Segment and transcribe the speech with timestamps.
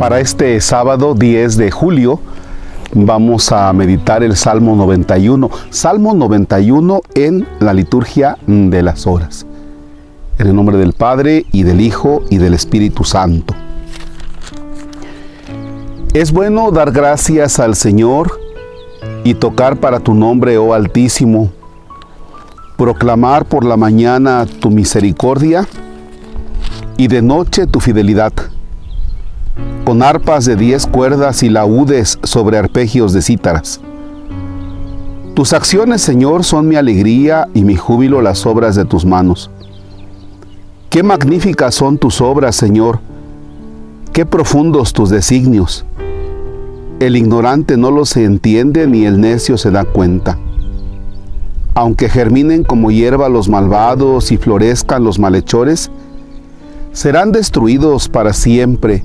[0.00, 2.20] Para este sábado 10 de julio
[2.94, 5.50] vamos a meditar el Salmo 91.
[5.68, 9.44] Salmo 91 en la liturgia de las horas.
[10.38, 13.54] En el nombre del Padre y del Hijo y del Espíritu Santo.
[16.14, 18.40] Es bueno dar gracias al Señor
[19.22, 21.50] y tocar para tu nombre, oh Altísimo,
[22.78, 25.68] proclamar por la mañana tu misericordia
[26.96, 28.32] y de noche tu fidelidad,
[29.84, 33.80] con arpas de diez cuerdas y laúdes sobre arpegios de cítaras.
[35.34, 39.50] Tus acciones, Señor, son mi alegría y mi júbilo las obras de tus manos.
[40.90, 42.98] Qué magníficas son tus obras, Señor,
[44.12, 45.84] qué profundos tus designios.
[46.98, 50.36] El ignorante no los entiende ni el necio se da cuenta.
[51.74, 55.90] Aunque germinen como hierba los malvados y florezcan los malhechores,
[56.92, 59.04] serán destruidos para siempre.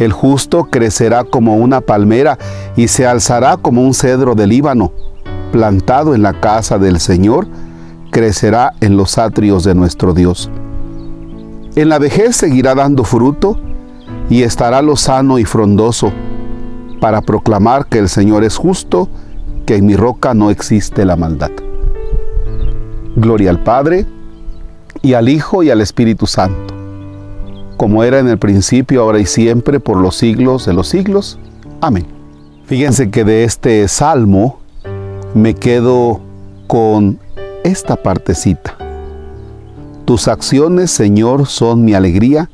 [0.00, 2.38] El justo crecerá como una palmera
[2.74, 4.92] y se alzará como un cedro del Líbano,
[5.52, 7.46] plantado en la casa del Señor,
[8.10, 10.50] crecerá en los atrios de nuestro Dios.
[11.76, 13.60] En la vejez seguirá dando fruto
[14.30, 16.10] y estará lozano y frondoso,
[16.98, 19.10] para proclamar que el Señor es justo,
[19.66, 21.50] que en mi roca no existe la maldad.
[23.16, 24.06] Gloria al Padre,
[25.02, 26.69] y al Hijo y al Espíritu Santo
[27.80, 31.38] como era en el principio, ahora y siempre, por los siglos de los siglos.
[31.80, 32.04] Amén.
[32.66, 34.58] Fíjense que de este salmo
[35.32, 36.20] me quedo
[36.66, 37.18] con
[37.64, 38.76] esta partecita.
[40.04, 42.50] Tus acciones, Señor, son mi alegría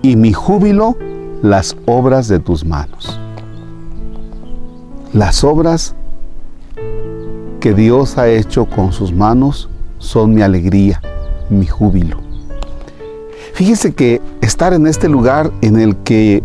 [0.00, 0.96] y mi júbilo
[1.42, 3.20] las obras de tus manos.
[5.12, 5.94] Las obras
[7.60, 11.02] que Dios ha hecho con sus manos son mi alegría,
[11.50, 12.23] mi júbilo.
[13.54, 16.42] Fíjese que estar en este lugar en el que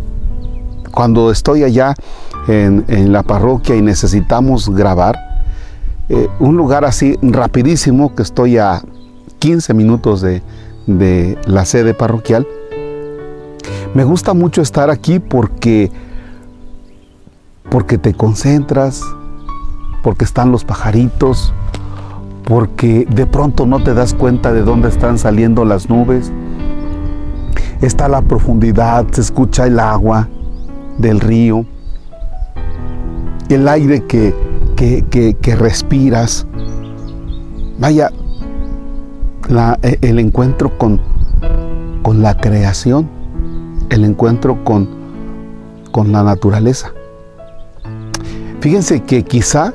[0.91, 1.95] cuando estoy allá
[2.47, 5.17] en, la parroquia y necesitamos grabar,
[6.07, 8.83] eh, un lugar así rapidísimo que estoy a
[9.39, 10.43] 15 minutos de,
[10.85, 12.47] de la sede parroquial,
[13.95, 15.91] me gusta mucho estar aquí porque,
[17.71, 19.01] porque te concentras,
[20.03, 21.53] porque están los pajaritos,
[22.43, 26.31] porque de pronto no te das cuenta de dónde están saliendo las nubes
[27.81, 30.27] está la profundidad, se escucha el agua
[30.97, 31.65] del río,
[33.49, 34.33] el aire que,
[34.75, 36.45] que, respiras.
[37.79, 38.11] Vaya,
[39.81, 41.01] e, el encuentro con,
[42.03, 43.09] con la creación,
[43.89, 44.89] el encuentro con,
[45.91, 46.91] con la naturaleza.
[48.59, 49.73] Fíjense que quizá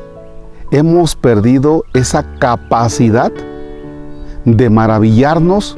[0.71, 3.33] hemos perdido esa capacidad
[4.45, 5.77] de maravillarnos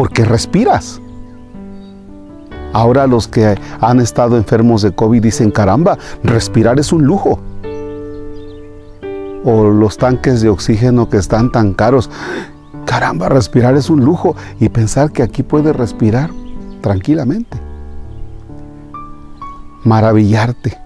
[0.00, 0.98] porque respiras.
[2.72, 7.38] Ahora los que han estado enfermos de COVID dicen, caramba, respirar es un lujo.
[9.44, 12.08] O los tanques de oxígeno que están tan caros,
[12.86, 14.36] caramba, respirar es un lujo.
[14.58, 16.30] Y pensar que aquí puedes respirar
[16.80, 17.58] tranquilamente.
[19.84, 20.78] Maravillarte.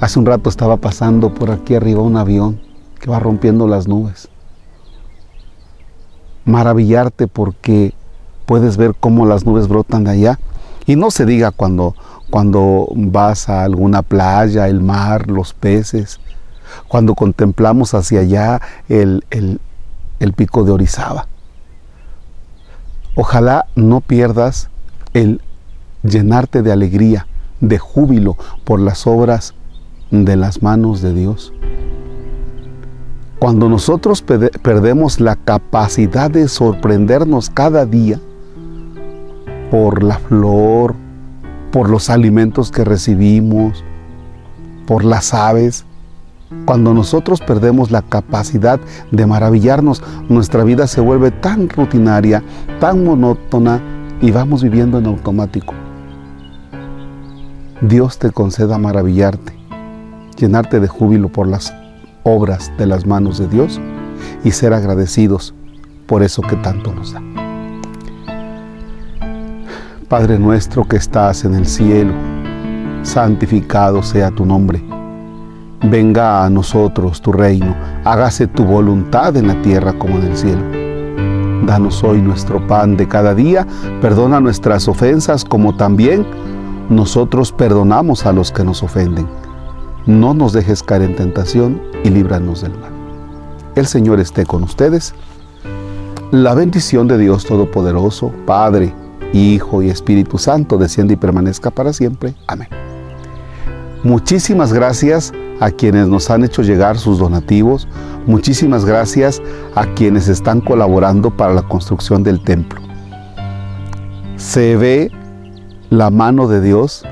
[0.00, 2.60] Hace un rato estaba pasando por aquí arriba un avión
[2.98, 4.33] que va rompiendo las nubes
[6.44, 7.94] maravillarte porque
[8.46, 10.38] puedes ver cómo las nubes brotan de allá.
[10.86, 11.94] Y no se diga cuando,
[12.30, 16.20] cuando vas a alguna playa, el mar, los peces,
[16.88, 21.26] cuando contemplamos hacia allá el, el pico de Orizaba.
[23.14, 24.68] Ojalá no pierdas
[25.12, 25.40] el
[26.02, 27.26] llenarte de alegría,
[27.60, 29.54] de júbilo por las obras
[30.10, 31.52] de las manos de Dios.
[33.44, 38.18] Cuando nosotros perdemos la capacidad de sorprendernos cada día
[39.70, 40.94] por la flor,
[41.70, 43.84] por los alimentos que recibimos,
[44.86, 45.84] por las aves,
[46.64, 48.80] cuando nosotros perdemos la capacidad
[49.10, 52.42] de maravillarnos, nuestra vida se vuelve tan rutinaria,
[52.80, 53.78] tan monótona
[54.22, 55.74] y vamos viviendo en automático.
[57.82, 59.52] Dios te conceda maravillarte,
[60.38, 61.74] llenarte de júbilo por las
[62.24, 63.80] obras de las manos de Dios
[64.42, 65.54] y ser agradecidos
[66.06, 67.22] por eso que tanto nos da.
[70.08, 72.12] Padre nuestro que estás en el cielo,
[73.02, 74.82] santificado sea tu nombre.
[75.82, 77.74] Venga a nosotros tu reino,
[78.04, 80.62] hágase tu voluntad en la tierra como en el cielo.
[81.66, 83.66] Danos hoy nuestro pan de cada día,
[84.00, 86.26] perdona nuestras ofensas como también
[86.90, 89.26] nosotros perdonamos a los que nos ofenden.
[90.06, 92.92] No nos dejes caer en tentación y líbranos del mal.
[93.74, 95.14] El Señor esté con ustedes.
[96.30, 98.92] La bendición de Dios Todopoderoso, Padre,
[99.32, 102.34] Hijo y Espíritu Santo, desciende y permanezca para siempre.
[102.46, 102.68] Amén.
[104.02, 107.88] Muchísimas gracias a quienes nos han hecho llegar sus donativos.
[108.26, 109.40] Muchísimas gracias
[109.74, 112.78] a quienes están colaborando para la construcción del templo.
[114.36, 115.10] Se ve
[115.88, 117.04] la mano de Dios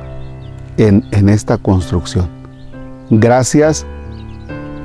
[0.77, 2.42] en, en esta construcción.
[3.15, 3.85] Gracias,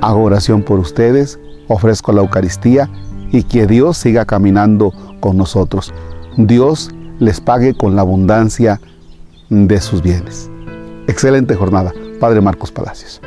[0.02, 2.90] hago oración por ustedes, ofrezco la Eucaristía
[3.32, 5.94] y que Dios siga caminando con nosotros.
[6.36, 6.90] Dios
[7.20, 8.82] les pague con la abundancia
[9.48, 10.50] de sus bienes.
[11.06, 11.94] Excelente jornada.
[12.20, 13.22] Padre Marcos Palacios.